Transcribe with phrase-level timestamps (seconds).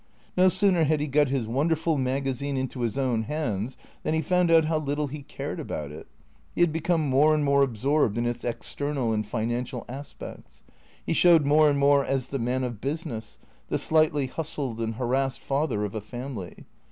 [0.35, 4.21] No sooner had he got his won derful magazine into his own hands than he
[4.23, 6.07] found out how little he cared about it.
[6.55, 10.63] He had become more and more absorbed in its external and financial aspects.
[11.05, 13.37] He showed more and more as the man of business,
[13.69, 16.65] the slightly hustled and harassed father of a family.